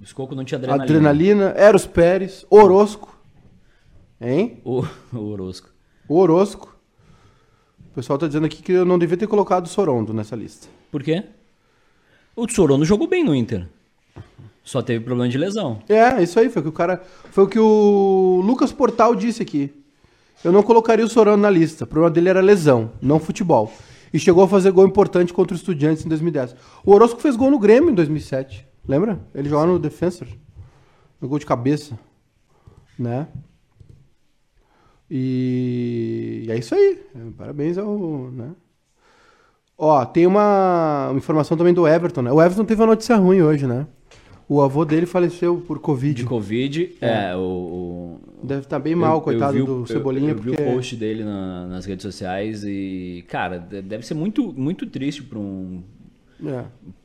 [0.01, 0.85] Escoco não tinha adrenalina.
[0.85, 3.19] Adrenalina, Eros Pérez, Orosco.
[4.21, 4.61] Hein?
[4.65, 5.69] O, o Orosco.
[6.09, 6.77] O Orosco.
[7.91, 10.69] O pessoal tá dizendo aqui que eu não devia ter colocado o Sorondo nessa lista.
[10.91, 11.25] Por quê?
[12.37, 13.67] O Tsorono jogou bem no Inter.
[14.63, 15.83] Só teve problema de lesão.
[15.89, 17.03] É, isso aí, foi o que o cara.
[17.31, 19.73] Foi o que o Lucas Portal disse aqui.
[20.45, 21.85] Eu não colocaria o Sorano na lista.
[21.85, 23.73] O problema dele era lesão, não futebol.
[24.13, 26.55] E chegou a fazer gol importante contra o Estudiantes em 2010.
[26.85, 28.67] O Orozco fez gol no Grêmio em 2007.
[28.87, 29.19] Lembra?
[29.35, 30.29] Ele jogava no Defensor.
[31.21, 31.99] No gol de cabeça.
[32.99, 33.27] Né?
[35.11, 36.99] E, e é isso aí.
[37.37, 38.31] Parabéns ao.
[38.31, 38.51] Né?
[39.79, 42.33] Ó, tem uma, uma informação também do Everton, né?
[42.33, 43.87] O Everton teve uma notícia ruim hoje, né?
[44.49, 46.23] O avô dele faleceu por Covid.
[46.23, 49.83] De Covid, é, o, o- Deve estar bem mal, eu- coitado eu vi o- do
[49.83, 50.63] eu- Cebolinha, Eu, vi porque.
[50.63, 55.23] o post dele na- nas redes sociais e, cara, de- deve ser muito, muito triste
[55.23, 55.83] para um.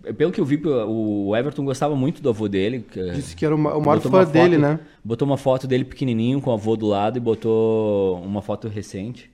[0.03, 2.85] É, Pelo que eu vi, o Everton gostava muito do avô dele.
[3.15, 4.79] disse que era o ma- o maior fã dele, né?
[5.03, 9.31] Botou uma foto dele pequenininho com o avô do lado e botou uma foto recente.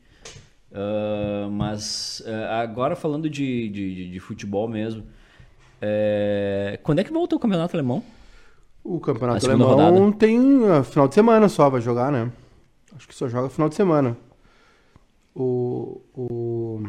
[0.72, 5.04] Ah, mas ah, agora falando de, de, de- de futebol mesmo,
[5.82, 8.04] é, quando é que volta o campeonato alemão?
[8.90, 10.12] O campeonato alemão rodada.
[10.14, 10.40] tem
[10.72, 12.32] ah, final de semana só, vai jogar, né?
[12.96, 14.16] Acho que só joga final de semana.
[15.36, 16.84] O, o...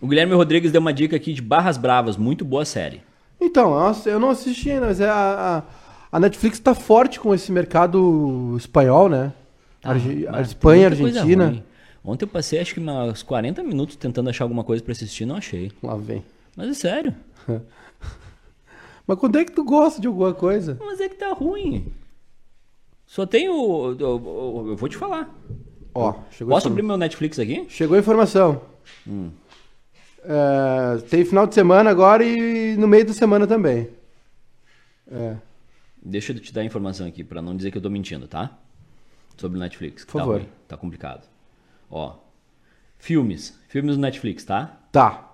[0.00, 3.00] O Guilherme Rodrigues deu uma dica aqui de Barras Bravas, muito boa série.
[3.40, 3.72] Então,
[4.06, 5.64] eu não assisti ainda, mas é a,
[6.12, 9.32] a, a Netflix tá forte com esse mercado espanhol, né?
[9.82, 11.64] Arge- Ah, a mas Espanha, Argentina.
[12.04, 15.36] Ontem eu passei acho que uns 40 minutos tentando achar alguma coisa pra assistir, não
[15.36, 15.72] achei.
[15.82, 16.22] Lá vem.
[16.56, 17.14] Mas é sério.
[19.08, 20.76] Mas quando é que tu gosta de alguma coisa?
[20.78, 21.90] Mas é que tá ruim.
[23.06, 23.96] Só tem o.
[23.98, 25.34] Eu, eu- vou te falar.
[25.94, 27.64] Ó, chegou, Posso abrir meu Netflix aqui?
[27.70, 28.60] chegou a informação.
[29.06, 29.30] Hum.
[30.22, 33.88] É, tem final de semana agora e no meio da semana também.
[35.10, 35.36] É,
[36.02, 38.56] Deixa eu te dar a informação aqui, pra não dizer que eu tô mentindo, tá?
[39.38, 40.04] Sobre o Netflix.
[40.04, 40.36] Por tá favor.
[40.40, 41.26] ruim, tá complicado.
[41.90, 42.14] Ó.
[42.98, 43.58] Filmes.
[43.68, 44.78] Filmes no Netflix, tá?
[44.92, 45.27] tá.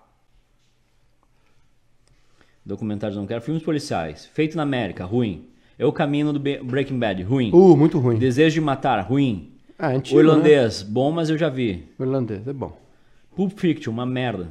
[2.64, 3.40] Documentários não quero.
[3.42, 4.28] Filmes policiais.
[4.32, 5.44] Feito na América, ruim.
[5.78, 7.50] Eu caminho do Be- Breaking Bad, ruim.
[7.52, 8.16] Uh, muito ruim.
[8.16, 9.50] Desejo de matar, ruim.
[9.78, 10.28] Ah, é antigo, o né?
[10.28, 11.84] irlandês, bom, mas eu já vi.
[11.98, 12.72] O irlandês, é bom.
[13.34, 14.48] Pulp Fiction, uma merda.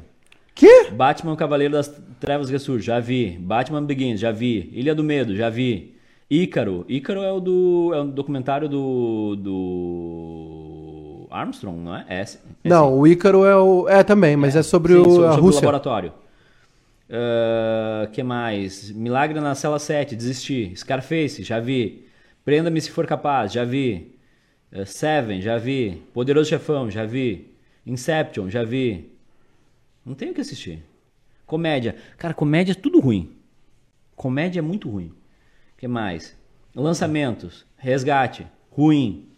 [0.54, 0.90] Que?
[0.90, 3.38] Batman Cavaleiro das Trevas Ressurge, já vi.
[3.40, 4.70] Batman Begins, já vi.
[4.74, 5.94] Ilha do Medo, já vi.
[6.30, 6.84] Ícaro.
[6.88, 7.90] Ícaro é o do.
[7.94, 9.34] É um documentário do.
[10.34, 11.26] do.
[11.30, 12.04] Armstrong, não é?
[12.08, 12.26] É, é
[12.64, 13.88] Não, o Ícaro é o.
[13.88, 15.60] É também, mas é, sobre, Sim, o, sobre, a sobre o Rússia.
[15.62, 16.12] laboratório.
[17.10, 18.90] Ah, que mais?
[18.90, 20.72] Milagre na Cela 7, desisti.
[20.76, 22.06] Scarface, já vi.
[22.44, 24.14] Prenda-me se for capaz, já vi.
[24.72, 26.02] Ah, Seven, já vi.
[26.12, 27.52] Poderoso Chefão, já vi.
[27.86, 29.10] Inception, já vi.
[30.04, 30.82] Não tenho o que assistir.
[31.46, 31.96] Comédia.
[32.16, 33.30] Cara, comédia é tudo ruim.
[34.16, 35.08] Comédia é muito ruim.
[35.74, 36.36] O que mais?
[36.74, 37.66] Lançamentos.
[37.76, 38.46] Resgate.
[38.70, 39.28] Ruim.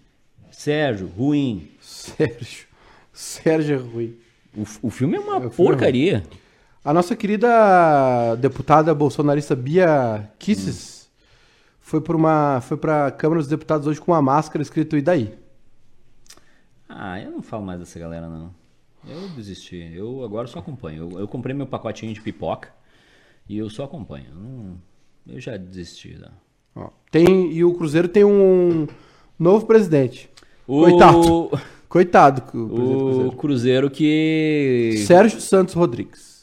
[0.51, 1.69] Sérgio, ruim.
[1.81, 2.67] Sérgio.
[3.13, 4.17] Sérgio é ruim.
[4.57, 6.25] O, o filme é uma o filme é porcaria.
[6.87, 11.11] A nossa querida deputada bolsonarista Bia Kisses
[11.81, 15.35] foi para uma foi para Câmara dos Deputados hoje com uma máscara escrito e daí.
[16.89, 18.55] Ah, eu não falo mais dessa galera, não.
[19.05, 19.91] Eu desisti.
[19.95, 21.11] Eu agora só acompanho.
[21.11, 22.69] Eu, eu comprei meu pacotinho de pipoca
[23.49, 24.27] e eu só acompanho.
[24.31, 24.77] Eu, não-
[25.27, 26.15] eu já desisti.
[26.17, 26.29] Né?
[26.77, 28.87] Ó, tem e o Cruzeiro tem um
[29.37, 30.31] novo presidente.
[30.69, 31.51] O, Coitado.
[31.89, 33.33] Coitado o O Cruzeiro.
[33.33, 35.05] Cruzeiro que.
[35.05, 36.36] Sérgio Santos Rodrigues.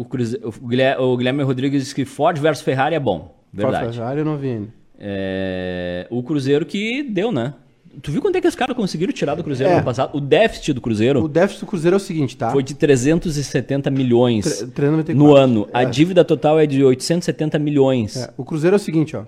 [0.00, 0.40] O, Cruze...
[0.42, 3.34] o Guilherme, o Guilherme Rodrigues disse que Ford versus Ferrari é bom.
[3.52, 3.96] Verdade.
[3.96, 4.68] Já eu não vi ainda.
[4.98, 7.54] É, O Cruzeiro que deu, né?
[8.02, 9.72] Tu viu quanto é que os caras conseguiram tirar do Cruzeiro É.
[9.74, 10.16] no ano passado?
[10.16, 12.50] O déficit do Cruzeiro O déficit do Cruzeiro é o seguinte, tá?
[12.50, 15.14] foi de 370 milhões Tre- 394.
[15.18, 15.68] no ano.
[15.72, 15.86] A É.
[15.86, 18.16] dívida total é de 870 milhões.
[18.16, 19.24] É, o Cruzeiro é o seguinte, ó.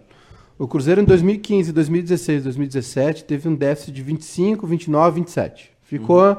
[0.58, 5.70] O Cruzeiro em 2015, 2016, 2017 teve um déficit de 25, 29, 27.
[5.82, 6.37] Ficou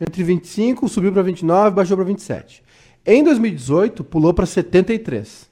[0.00, 2.62] entre 25, subiu para 29, baixou para 27.
[3.04, 5.48] Em 2018 pulou para 73.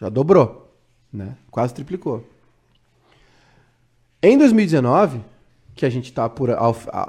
[0.00, 0.72] Já dobrou,
[1.12, 1.34] né?
[1.50, 2.24] Quase triplicou.
[4.22, 5.20] Em 2019,
[5.74, 6.24] que a gente está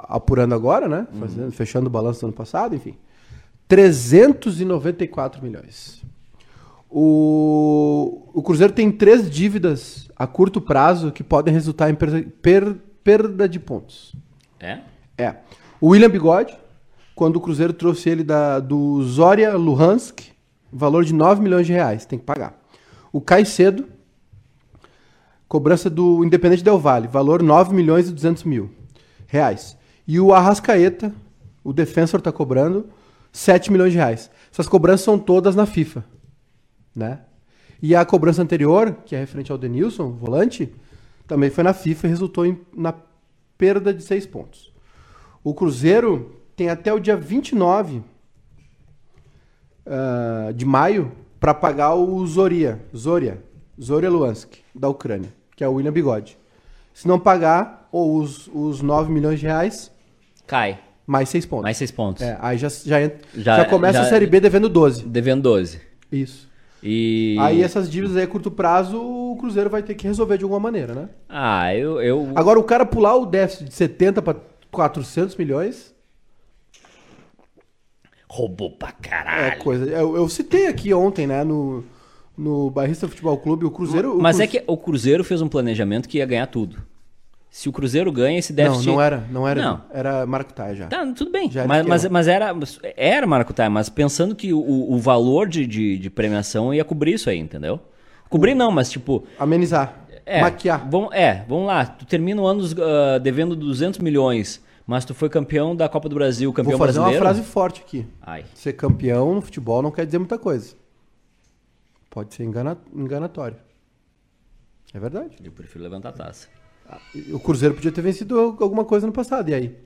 [0.08, 1.06] apurando agora, né?
[1.18, 2.96] Fazendo- fechando o balanço do ano passado, enfim.
[3.68, 6.02] 394 milhões.
[6.90, 12.76] O, o Cruzeiro tem três dívidas a curto prazo que podem resultar em perda, per-
[13.02, 14.14] perda de pontos.
[14.60, 14.80] É?
[15.18, 15.36] É.
[15.80, 16.56] O William Bigode,
[17.14, 20.20] quando o Cruzeiro trouxe ele da, do Zoria Luhansk,
[20.72, 22.60] valor de 9 milhões de reais, tem que pagar.
[23.12, 23.86] O Caicedo,
[25.46, 28.70] cobrança do Independente Del Vale, valor 9 milhões e 200 mil
[29.26, 29.76] reais.
[30.06, 31.14] E o Arrascaeta,
[31.62, 32.88] o Defensor está cobrando
[33.32, 34.30] 7 milhões de reais.
[34.52, 36.04] Essas cobranças são todas na FIFA,
[36.94, 37.20] né?
[37.80, 40.72] E a cobrança anterior, que é referente ao Denilson, volante,
[41.26, 42.94] também foi na FIFA e resultou em, na
[43.56, 44.72] perda de 6 pontos.
[45.42, 48.02] O Cruzeiro tem até o dia 29
[49.86, 53.42] ah, de maio para pagar o Zoria, Zoria,
[53.80, 56.38] Zoria Luhansk, da Ucrânia, que é o William Bigode.
[56.94, 59.90] Se não pagar, ou os, os 9 milhões de reais,
[60.46, 60.78] Cai.
[61.06, 61.62] mais 6 pontos.
[61.64, 62.22] Mais seis pontos.
[62.22, 65.04] É, aí já, já, entra- Já- já começa já- a Série B devendo 12.
[65.04, 65.80] Devendo 12.
[66.10, 66.48] Isso.
[66.82, 67.36] E.
[67.40, 70.60] Aí essas dívidas aí a curto prazo o Cruzeiro vai ter que resolver de alguma
[70.60, 71.08] maneira, né?
[71.28, 72.00] Ah, eu.
[72.00, 72.30] eu...
[72.34, 74.36] Agora o cara pular o déficit de 70 para
[74.70, 75.93] 400 milhões
[78.34, 79.58] Roubou pra é caralho.
[79.62, 79.84] coisa.
[79.84, 81.84] Eu, eu citei aqui ontem, né, no,
[82.36, 84.18] no Barrista Futebol Clube, o Cruzeiro.
[84.18, 86.78] o Mas é que o Cruzeiro fez um planejamento que ia ganhar tudo.
[87.48, 88.86] Se o Cruzeiro ganha, esse Não, déficit.
[88.88, 89.62] não era, não era.
[89.62, 89.80] Não.
[89.92, 90.86] Era Maracutaia já.
[90.88, 91.48] Tá, tudo bem.
[91.68, 92.52] Mas, mas, mas era,
[92.96, 94.58] era Maracutaia, mas pensando que o,
[94.92, 97.78] o valor de, de, de premiação ia cobrir isso aí, entendeu?
[98.28, 99.22] Cobrir não, mas tipo.
[99.38, 100.04] Amenizar.
[100.26, 100.88] É, Maquiar.
[100.90, 101.84] Vamos, é, vamos lá.
[101.86, 106.14] Tu termina o ano ah, devendo 200 milhões, mas tu foi campeão da Copa do
[106.14, 107.24] Brasil, campeão Vou fazer brasileiro.
[107.24, 108.06] uma frase forte aqui.
[108.22, 108.44] Ai.
[108.54, 110.74] Ser campeão no futebol não quer dizer muita coisa.
[112.10, 113.56] Pode ser engana- enganatório.
[114.92, 115.36] É verdade.
[115.42, 116.48] Eu prefiro levantar a taça.
[117.32, 119.78] O Cruzeiro podia ter vencido alguma coisa no passado, e aí?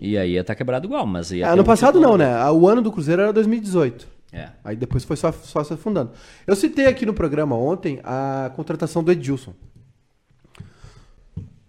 [0.00, 1.50] E aí ia estar quebrado igual, mas ia.
[1.50, 2.48] Ah, no passado não, né?
[2.50, 4.06] O ano do Cruzeiro era 2018.
[4.32, 4.50] É.
[4.62, 6.12] Aí depois foi só, só se afundando.
[6.46, 9.52] Eu citei aqui no programa ontem a contratação do Edilson.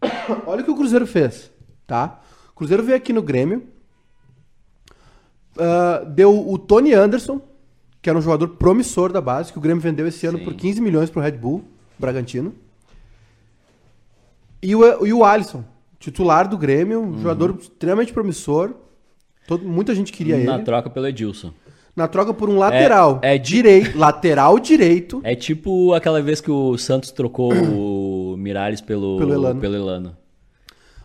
[0.46, 1.52] Olha o que o Cruzeiro fez,
[1.88, 2.22] tá?
[2.62, 3.64] O Cruzeiro veio aqui no Grêmio,
[5.58, 7.42] ah, deu o Tony Anderson,
[8.00, 10.44] que era um jogador promissor da base, que o Grêmio vendeu esse ano Sim.
[10.44, 11.64] por 15 milhões pro Red Bull,
[11.98, 12.54] Bragantino.
[14.62, 15.64] E o, e o Alisson,
[15.98, 18.76] titular do Grêmio, um jogador extremamente promissor.
[19.48, 20.64] Todo, muita gente queria Na ele.
[20.64, 21.52] troca pelo Edilson.
[21.96, 23.18] Na troca por um lateral.
[23.24, 25.20] é de- direito, lateral direito.
[25.24, 29.60] É tipo aquela vez que o Santos trocou o Miralles pelo, Pelo Elano.
[29.60, 30.21] pelo Elano.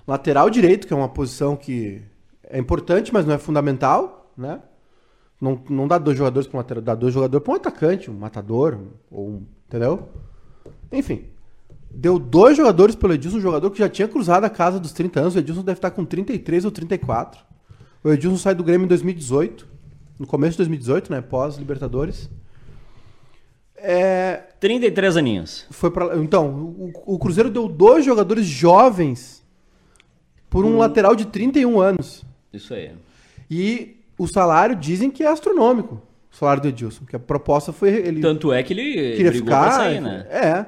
[0.06, 2.02] Lateral direito, que é uma posição que
[2.44, 4.60] é importante, mas não é fundamental, né?
[5.40, 8.14] Não, não dá dois jogadores para um lateral, dá dois jogadores para um atacante, um
[8.14, 8.78] matador,
[9.10, 10.08] ou um, entendeu?
[10.90, 11.24] Enfim.
[11.90, 15.20] Deu dois jogadores pelo Edilson, um jogador que já tinha cruzado a casa dos 30
[15.20, 15.34] anos.
[15.34, 17.40] O Edilson deve estar com 33 ou 34.
[18.04, 19.66] O Edilson sai do Grêmio em 2018,
[20.18, 21.20] no começo de 2018, né?
[21.20, 22.28] Pós-Libertadores.
[23.76, 25.66] É, 33 aninhos.
[25.70, 29.35] Foi pra, então, o, o Cruzeiro deu dois jogadores jovens
[30.50, 32.24] por um lateral de 31 anos.
[32.52, 32.92] Isso aí.
[33.50, 36.00] E o salário dizem que é astronômico.
[36.32, 37.04] O salário do Edilson.
[37.04, 37.90] Que a proposta foi.
[37.90, 39.70] Ele Tanto é que ele queria ficar.
[39.72, 40.26] sair, né?
[40.30, 40.66] É.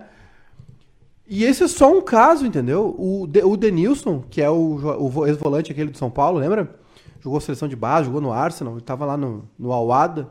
[1.26, 2.94] E esse é só um caso, entendeu?
[2.98, 4.54] O, De, o Denilson, que é o,
[4.98, 6.74] o vo- ex-volante aquele do São Paulo, lembra?
[7.20, 10.26] Jogou seleção de base, jogou no Arsenal, ele tava lá no, no Al-Wada,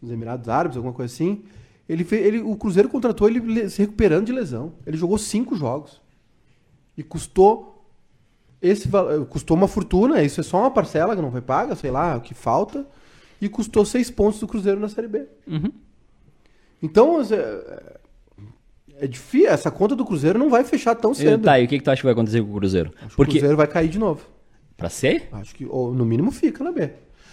[0.00, 1.42] nos Emirados Árabes, alguma coisa assim.
[1.88, 4.72] Ele, ele O Cruzeiro contratou ele le- se recuperando de lesão.
[4.86, 6.00] Ele jogou cinco jogos.
[6.96, 7.75] E custou.
[8.60, 11.90] Esse, val- custou uma fortuna, isso é só uma parcela que não foi paga, sei
[11.90, 12.86] lá, o que falta.
[13.40, 15.26] E custou seis pontos do Cruzeiro na Série B.
[15.46, 15.70] Uhum.
[16.82, 17.96] Então, é,
[19.00, 19.48] é difícil.
[19.50, 21.42] Essa conta do Cruzeiro não vai fechar tão E, cedo.
[21.44, 22.90] tá, e o que, que tu acha que vai acontecer com o Cruzeiro?
[22.96, 23.32] Acho que o Porque.
[23.32, 24.26] Cruzeiro vai cair de novo.
[24.76, 25.28] Pra ser?
[25.32, 26.90] Acho que, ou, no mínimo, fica na B.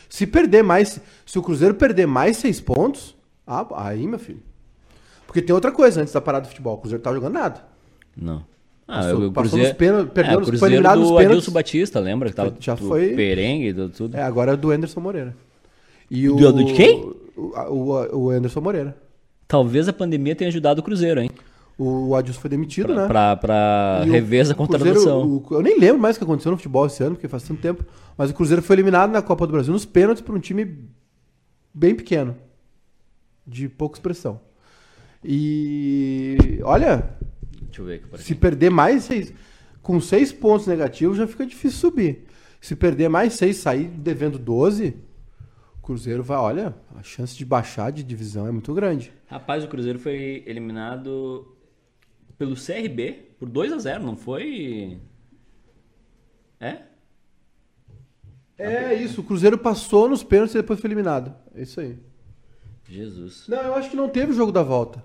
[0.09, 3.15] Se perder mais, se o Cruzeiro perder mais seis pontos,
[3.47, 4.41] ah, aí, meu filho.
[5.25, 6.75] Porque tem outra coisa antes da parada do futebol.
[6.75, 7.65] O Cruzeiro tá jogando nada.
[8.15, 8.45] Não.
[8.93, 9.69] Ah, Passou- o passou Cruzeiro.
[9.69, 11.17] nos pênaltis, perdeu é, o foi do.
[11.17, 12.29] Adilson Batista, lembra?
[12.29, 14.15] Que tava Já do foi- Perengue, do tudo.
[14.15, 15.35] É, agora é do Anderson Moreira.
[16.11, 17.01] E o, Do- do de quem?
[17.35, 18.95] O, o, o Anderson Moreira.
[19.47, 21.29] Talvez a pandemia tenha ajudado o Cruzeiro, hein?
[21.77, 23.07] O Adilson foi demitido, Pra, né?
[23.07, 25.43] pra, pra rever essa contratação.
[25.49, 27.83] eu nem lembro mais o que aconteceu no futebol esse ano, porque faz tanto tempo.
[28.15, 30.77] Mas o Cruzeiro foi eliminado na Copa do Brasil nos pênaltis por um time
[31.73, 32.35] bem pequeno.
[33.45, 34.39] De pouca expressão.
[35.25, 37.09] E olha,
[37.73, 38.07] Deixa eu ver aqui.
[38.07, 38.23] por aqui.
[38.23, 39.33] se perder mais seis.
[39.81, 42.25] Com seis pontos negativos já fica difícil subir.
[42.61, 44.95] Se perder mais seis, sair devendo 12,
[45.77, 46.37] o Cruzeiro vai.
[46.37, 49.11] Olha, a chance de baixar de divisão é muito grande.
[49.27, 51.53] Rapaz, o Cruzeiro foi eliminado
[52.37, 54.99] pelo CRB por 2 a 0 não foi?
[56.59, 56.83] É?
[58.57, 61.33] É isso, o Cruzeiro passou nos pênaltis e depois foi eliminado.
[61.53, 61.97] É isso aí.
[62.87, 63.45] Jesus.
[63.49, 65.03] Não, eu acho que não teve o jogo da volta.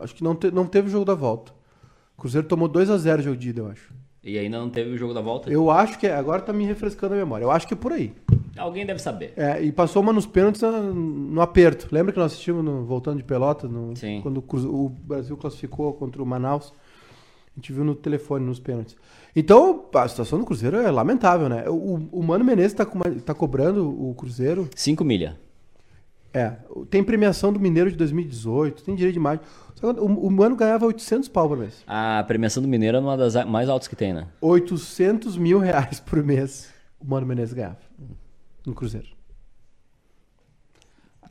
[0.00, 1.52] Acho que não, te- não teve o jogo da volta.
[2.18, 3.94] O Cruzeiro tomou 2 a 0 o jogo de ida, eu acho.
[4.24, 5.48] E ainda não teve o jogo da volta?
[5.50, 6.14] Eu acho que é.
[6.16, 7.44] Agora tá me refrescando a memória.
[7.44, 8.12] Eu acho que é por aí.
[8.56, 9.32] Alguém deve saber.
[9.36, 11.86] É, e passou uma nos pênaltis na- no aperto.
[11.92, 13.68] Lembra que nós assistimos no- voltando de pelota?
[13.68, 14.18] no- Sim.
[14.20, 16.72] Quando o, o Brasil classificou contra o Manaus.
[17.56, 18.96] A gente viu no telefone nos pênaltis.
[19.34, 21.64] Então, a situação do Cruzeiro é lamentável, né?
[21.68, 25.38] O, o Mano Menezes tá, com uma- tá cobrando o Cruzeiro 5 milha.
[26.32, 26.52] É,
[26.90, 29.40] tem premiação do Mineiro de 2018, tem direito de imagem.
[29.82, 31.82] O, o Mano ganhava 800 pau por mês.
[31.86, 34.26] A premiação do Mineiro é uma das mais altas que tem, né?
[34.40, 37.78] 800 mil reais por mês o Mano Menezes ganhava
[38.66, 39.06] no Cruzeiro.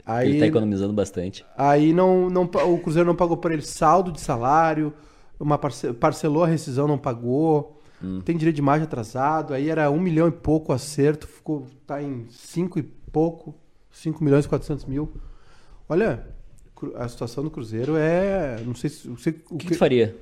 [0.06, 1.46] Aí, Ele tá economizando bastante.
[1.58, 4.94] aí não, não, o Cruzeiro não pagou por ele saldo de salário,
[5.38, 7.78] uma parce- parcelou a rescisão, não pagou,
[8.24, 12.02] tem direito de imagem atrasado, aí era um milhão e pouco o acerto, ficou, tá
[12.02, 13.54] em cinco e pouco,
[13.98, 15.12] 5 milhões e 400 mil.
[15.90, 16.26] Olha,
[16.96, 18.60] A situação do Cruzeiro é.
[18.66, 19.10] Não sei se.
[19.10, 19.16] O
[19.58, 20.16] que, tu faria?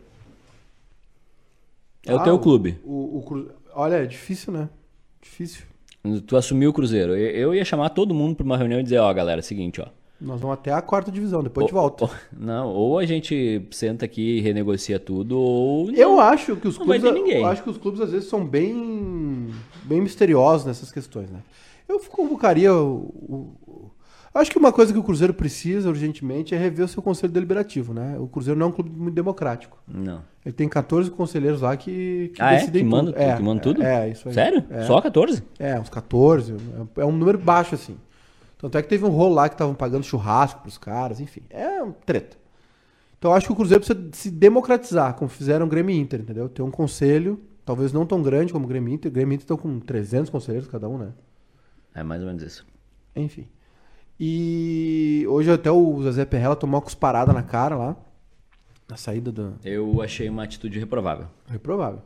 [2.06, 2.80] É o Ah, teu clube.
[2.84, 4.70] O, o Olha, é difícil, né?
[5.22, 5.66] Difícil.
[6.26, 7.16] Tu assumiu o Cruzeiro.
[7.16, 9.82] Eu, ia chamar todo mundo pra uma reunião e dizer, ó, galera, é o seguinte,
[9.82, 9.88] ó.
[10.22, 12.06] Nós vamos até a quarta divisão, depois a gente volta.
[12.06, 15.92] Ou- não, ou a gente senta aqui e renegocia tudo, ou.
[15.92, 17.04] Eu acho que os Não clubes.
[17.04, 19.50] Eu acho que os clubes às vezes são bem.
[19.84, 21.42] bem misteriosos nessas questões, né?
[21.88, 23.52] Eu convocaria o.
[24.40, 27.94] acho que uma coisa que o Cruzeiro precisa urgentemente é rever o seu conselho deliberativo,
[27.94, 28.18] né?
[28.20, 29.78] O Cruzeiro não é um clube muito democrático.
[29.88, 30.22] Não.
[30.46, 32.68] Ele tem 14 conselheiros lá que, que Ah, é?
[32.68, 33.22] Que manda, tudo.
[33.22, 33.84] É, que manda tudo?
[33.84, 34.34] É, isso aí.
[34.34, 34.64] Sério?
[34.70, 34.84] É.
[34.84, 35.44] Só 14?
[35.58, 36.54] É, uns 14.
[36.98, 37.98] É é um número baixo, assim.
[38.58, 41.42] Tanto é que teve um rolo lá que estavam pagando churrasco pros caras, enfim.
[41.50, 42.38] É um treta.
[43.18, 46.48] Então eu acho que o Cruzeiro precisa se democratizar, como fizeram o Grêmio Inter, entendeu?
[46.50, 49.10] Ter um conselho, talvez não tão grande como o Grêmio Inter.
[49.10, 51.10] O Grêmio Inter estão com 300 conselheiros cada um, né?
[51.94, 52.66] É mais ou menos isso.
[53.16, 53.48] Enfim.
[54.20, 57.96] E hoje até o Zezé Perrella tomou uma cusparada na cara lá,
[58.90, 59.56] na saída do...
[59.64, 61.28] Eu achei uma atitude reprovável.
[61.48, 62.02] Reprovável.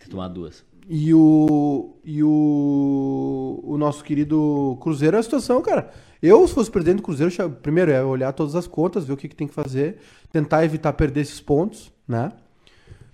[0.00, 0.64] Ter tomado duas.
[0.88, 1.96] E o.
[2.04, 3.60] E o.
[3.64, 5.90] O nosso querido Cruzeiro é a situação, cara.
[6.22, 9.28] Eu, se fosse presidente do Cruzeiro, primeiro é olhar todas as contas, ver o que,
[9.28, 9.98] que tem que fazer,
[10.30, 12.32] tentar evitar perder esses pontos, né?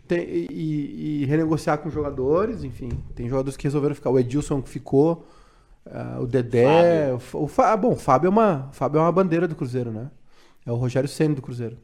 [0.08, 2.90] Tem- e, e renegociar com jogadores, enfim.
[3.14, 4.10] Tem jogadores que resolveram ficar.
[4.10, 5.24] O Edilson que ficou,
[5.86, 7.12] ah, o Dedé.
[7.14, 9.54] O, Fa- o Fa- bom, o Fábio é, uma, o Fábio é uma bandeira do
[9.54, 10.10] Cruzeiro, né?
[10.66, 11.78] É o Rogério Senna do Cruzeiro.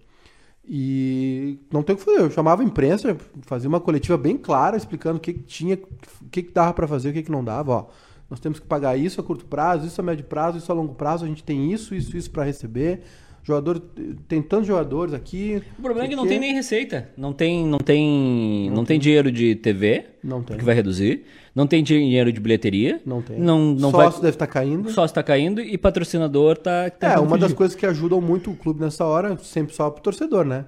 [0.68, 2.20] E não tem o que fazer.
[2.20, 5.76] Eu chamava a imprensa, fazia uma coletiva bem clara, explicando o que, que tinha,
[6.22, 7.72] o que, que dava pra fazer, o que, que não dava.
[7.72, 7.86] Ó,
[8.28, 10.94] nós temos que pagar isso a curto prazo, isso a médio prazo, isso a longo
[10.94, 11.24] prazo.
[11.24, 13.02] A gente tem isso, isso, isso pra receber.
[13.46, 13.78] Jogador,
[14.26, 15.62] tem tantos jogadores aqui.
[15.78, 17.08] O problema é que não tem nem receita.
[17.16, 20.56] Não tem, não tem, não tem dinheiro de TV, Não tem.
[20.56, 21.22] que vai reduzir.
[21.54, 23.00] Não tem dinheiro de bilheteria.
[23.06, 23.38] Não tem.
[23.38, 24.20] Não, não Sócio vai.
[24.22, 24.86] deve estar caindo.
[24.88, 26.90] O sócio tá caindo e patrocinador tá.
[26.90, 27.54] tá É, uma das fugir.
[27.56, 30.64] coisas que ajudam muito o clube nessa hora, sempre só pro torcedor, né?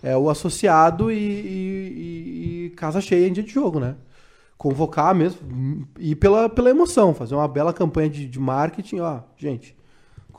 [0.00, 3.96] É o associado e, e- e- e casa cheia em dia de jogo, né?
[4.56, 9.74] Convocar mesmo, e pela, pela emoção, fazer uma bela campanha de, de marketing, ó, gente,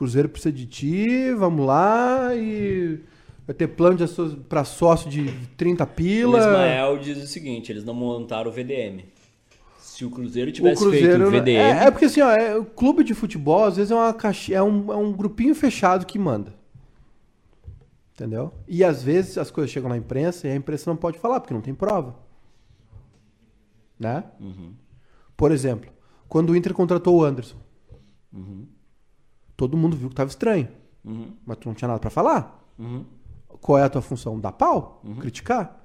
[0.02, 2.98] Cruzeiro precisa de ti, vamos lá, e
[3.46, 3.96] vai ter plano
[4.48, 6.40] pra sócio de 30 O pila.
[6.40, 9.04] Ismael diz o seguinte: eles não montaram o VDM.
[9.78, 11.06] Se o Cruzeiro O tivesse Cruzeiro.
[11.06, 11.56] feito o VDM.
[11.56, 14.54] É, é porque assim, ó, é, o clube de futebol, às vezes, é, uma caixa,
[14.54, 16.52] é, um, é um grupinho fechado que manda.
[18.12, 18.52] Entendeu?
[18.66, 21.54] E às vezes as coisas chegam na imprensa e a imprensa não pode falar, porque
[21.54, 22.16] não tem prova.
[24.00, 24.24] Né?
[24.40, 24.72] Uhum.
[25.36, 25.88] Por exemplo,
[26.28, 27.56] quando o Inter contratou o Anderson,
[29.62, 30.66] todo mundo viu que tava estranho.
[31.04, 32.64] Uhum, Mas tu não tinha nada pra falar.
[32.78, 33.04] uhum.
[33.60, 34.40] Qual é a tua função?
[34.40, 35.00] Dar pau?
[35.20, 35.84] Criticar?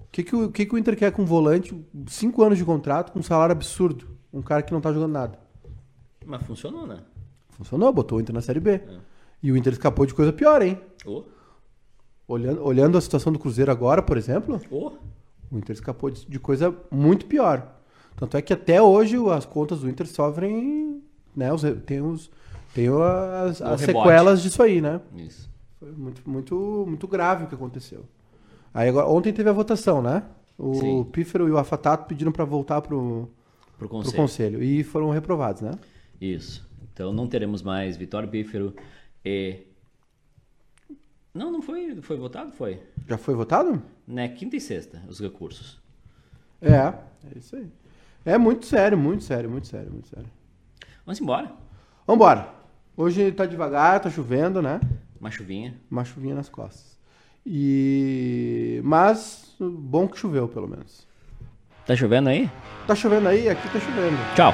[0.00, 1.72] O que, que, o, que, que o Inter quer com um volante,
[2.08, 4.08] cinco anos de contrato, com um salário absurdo?
[4.32, 5.38] Um cara que não tá jogando nada.
[6.26, 6.98] Mas funcionou, né?
[7.50, 8.80] Funcionou, botou o Inter na Série B.
[9.40, 10.80] E o Inter escapou de coisa pior, hein?
[11.06, 11.22] Ô,
[12.26, 14.92] Olhando, olhando a situação do Cruzeiro agora, por exemplo, ô.
[15.48, 17.76] o Inter escapou de, de coisa muito pior.
[18.16, 21.00] Tanto é que até hoje as contas do Inter sofrem,
[21.36, 21.52] né?
[21.52, 22.28] Os, tem os,
[22.74, 25.00] tem as, as sequelas disso aí, né?
[25.16, 25.50] Isso.
[25.78, 28.04] Foi muito, muito, muito grave o que aconteceu.
[28.72, 30.22] Aí agora, ontem teve a votação, né?
[30.58, 31.04] O Sim.
[31.04, 33.28] Pífero e o Afatato pediram para voltar pro,
[33.78, 34.16] Pro pro conselho.
[34.16, 35.72] conselho e foram reprovados, né?
[36.20, 36.68] Isso.
[36.92, 38.74] Então não teremos mais Vitório Pífero
[39.24, 39.62] e.
[41.32, 42.52] Não, não foi, foi votado?
[42.52, 42.80] Foi.
[43.08, 43.82] Já foi votado?
[44.06, 45.80] Né, quinta e sexta, os recursos.
[46.60, 47.66] É, é isso aí.
[48.24, 50.28] É muito sério, muito sério, muito sério, muito sério.
[51.06, 51.52] Vamos embora.
[52.06, 52.59] Vambora.
[53.00, 54.78] Hoje tá devagar, tá chovendo, né?
[55.18, 55.74] Uma chuvinha.
[55.90, 56.98] Uma chuvinha nas costas.
[57.46, 58.78] E.
[58.84, 61.08] Mas, bom que choveu, pelo menos.
[61.86, 62.50] Tá chovendo aí?
[62.86, 63.48] Tá chovendo aí?
[63.48, 64.18] Aqui tá chovendo.
[64.36, 64.52] Tchau.